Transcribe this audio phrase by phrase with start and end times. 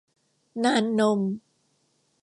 [0.63, 1.21] นานนม